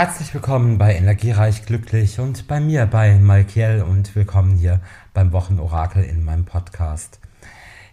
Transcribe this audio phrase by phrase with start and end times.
[0.00, 4.80] Herzlich willkommen bei Energiereich Glücklich und bei mir bei Malkiel und willkommen hier
[5.12, 7.18] beim Wochenorakel in meinem Podcast.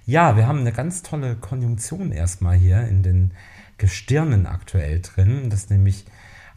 [0.05, 3.31] Ja, wir haben eine ganz tolle Konjunktion erstmal hier in den
[3.79, 5.49] Gestirnen aktuell drin.
[5.49, 6.05] Das ist nämlich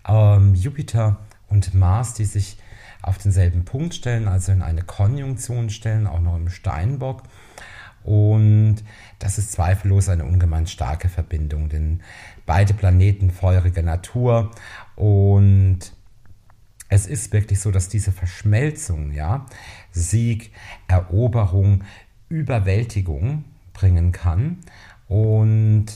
[0.06, 1.16] ähm, Jupiter
[1.48, 2.58] und Mars, die sich
[3.00, 7.22] auf denselben Punkt stellen, also in eine Konjunktion stellen, auch noch im Steinbock.
[8.04, 8.76] Und
[9.18, 12.00] das ist zweifellos eine ungemein starke Verbindung, denn
[12.46, 14.50] beide Planeten feurige Natur
[14.96, 15.92] und
[16.88, 19.46] es ist wirklich so, dass diese Verschmelzung, ja,
[19.92, 20.52] Sieg,
[20.86, 21.84] Eroberung,
[22.28, 24.58] Überwältigung bringen kann.
[25.06, 25.86] Und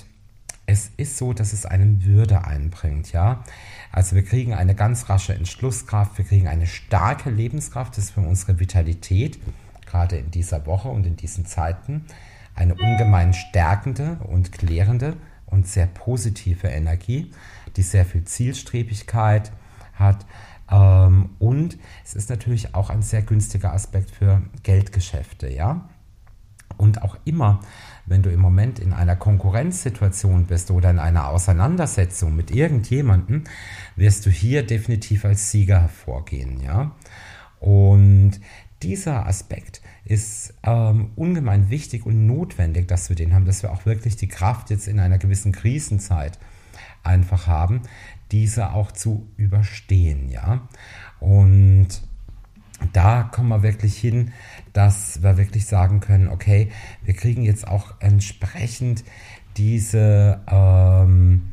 [0.67, 3.43] es ist so, dass es einem Würde einbringt, ja.
[3.91, 8.21] Also wir kriegen eine ganz rasche Entschlusskraft, wir kriegen eine starke Lebenskraft, das ist für
[8.21, 9.39] unsere Vitalität
[9.93, 12.07] gerade in dieser Woche und in diesen Zeiten
[12.55, 17.31] eine ungemein stärkende und klärende und sehr positive Energie,
[17.77, 19.53] die sehr viel Zielstrebigkeit
[19.93, 20.25] hat.
[20.71, 25.89] Ähm, und es ist natürlich auch ein sehr günstiger Aspekt für Geldgeschäfte, ja.
[26.79, 27.61] Und auch immer,
[28.07, 33.45] wenn du im Moment in einer Konkurrenzsituation bist oder in einer Auseinandersetzung mit irgendjemandem,
[33.95, 36.93] wirst du hier definitiv als Sieger hervorgehen, ja.
[37.61, 38.41] Und
[38.83, 43.87] dieser Aspekt ist ähm, ungemein wichtig und notwendig, dass wir den haben, dass wir auch
[43.87, 46.39] wirklich die Kraft jetzt in einer gewissen Krisenzeit
[47.03, 47.83] einfach haben,
[48.31, 50.69] diese auch zu überstehen, ja.
[51.21, 51.89] Und
[52.93, 54.33] da kommen wir wirklich hin,
[54.73, 56.71] dass wir wirklich sagen können, okay,
[57.05, 59.05] wir kriegen jetzt auch entsprechend
[59.57, 61.52] diese ähm,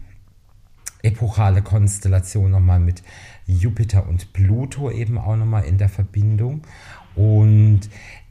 [1.01, 3.03] epochale Konstellation nochmal mit
[3.45, 6.61] Jupiter und Pluto eben auch nochmal in der Verbindung.
[7.15, 7.89] Und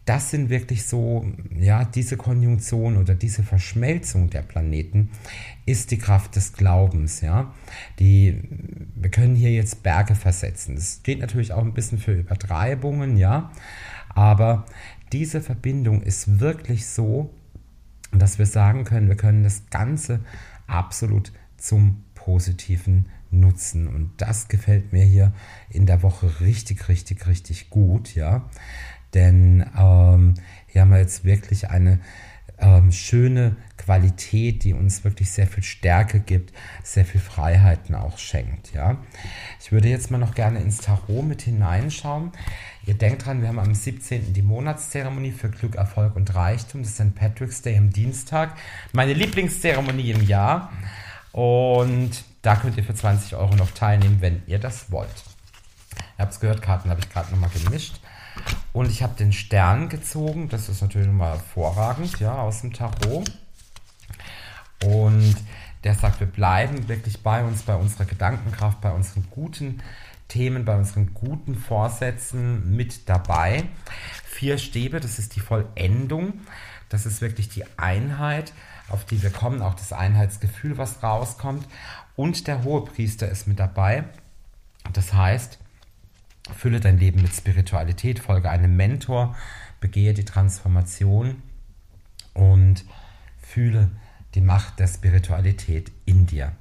[0.08, 5.10] das sind wirklich so, ja, diese Konjunktion oder diese Verschmelzung der Planeten
[5.66, 7.52] ist die Kraft des Glaubens, ja.
[7.98, 8.40] Die,
[8.94, 10.76] wir können hier jetzt Berge versetzen.
[10.76, 13.50] Das steht natürlich auch ein bisschen für Übertreibungen, ja.
[14.08, 14.64] Aber
[15.12, 17.34] diese Verbindung ist wirklich so,
[18.10, 20.20] dass wir sagen können, wir können das Ganze
[20.66, 23.88] absolut zum Positiven nutzen.
[23.88, 25.32] Und das gefällt mir hier
[25.70, 28.50] in der Woche richtig, richtig, richtig gut, ja.
[29.14, 30.34] Denn ähm,
[30.66, 32.00] hier haben wir jetzt wirklich eine
[32.58, 36.52] ähm, schöne Qualität, die uns wirklich sehr viel Stärke gibt,
[36.82, 38.74] sehr viel Freiheiten auch schenkt.
[38.74, 38.98] Ja?
[39.58, 42.32] Ich würde jetzt mal noch gerne ins Tarot mit hineinschauen.
[42.84, 44.34] Ihr denkt dran, wir haben am 17.
[44.34, 46.82] die Monatszeremonie für Glück, Erfolg und Reichtum.
[46.82, 47.14] Das ist St.
[47.14, 48.54] Patrick's Day am Dienstag.
[48.92, 50.70] Meine Lieblingszeremonie im Jahr.
[51.32, 55.24] Und da könnt ihr für 20 Euro noch teilnehmen, wenn ihr das wollt.
[56.16, 58.00] Ihr habt es gehört, Karten habe ich gerade nochmal gemischt.
[58.72, 60.48] Und ich habe den Stern gezogen.
[60.48, 63.30] Das ist natürlich mal hervorragend, ja, aus dem Tarot.
[64.84, 65.36] Und
[65.84, 69.82] der sagt, wir bleiben wirklich bei uns, bei unserer Gedankenkraft, bei unseren guten
[70.28, 73.64] Themen, bei unseren guten Vorsätzen mit dabei.
[74.24, 76.40] Vier Stäbe, das ist die Vollendung.
[76.88, 78.52] Das ist wirklich die Einheit,
[78.88, 81.66] auf die wir kommen, auch das Einheitsgefühl, was rauskommt.
[82.16, 84.04] Und der Hohepriester ist mit dabei.
[84.92, 85.58] Das heißt,
[86.56, 89.36] Fülle dein Leben mit Spiritualität, folge einem Mentor,
[89.80, 91.42] begehe die Transformation
[92.32, 92.84] und
[93.40, 93.90] fühle
[94.34, 96.52] die Macht der Spiritualität in dir.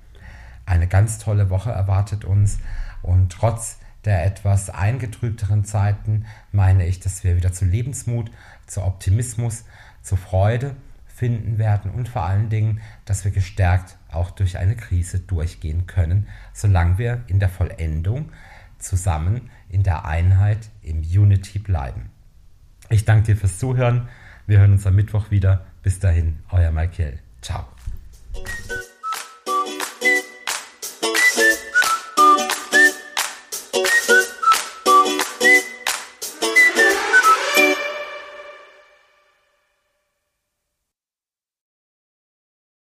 [0.65, 2.59] Eine ganz tolle Woche erwartet uns
[3.01, 8.31] und trotz der etwas eingetrübteren Zeiten meine ich, dass wir wieder zu Lebensmut,
[8.65, 9.65] zu Optimismus,
[10.01, 10.75] zu Freude
[11.17, 16.28] finden werden und vor allen Dingen, dass wir gestärkt auch durch eine Krise durchgehen können,
[16.53, 18.31] solange wir in der Vollendung
[18.78, 22.11] zusammen in der Einheit, im Unity bleiben.
[22.89, 24.07] Ich danke dir fürs Zuhören.
[24.45, 25.66] Wir hören uns am Mittwoch wieder.
[25.81, 27.17] Bis dahin, euer Michael.
[27.41, 27.66] Ciao.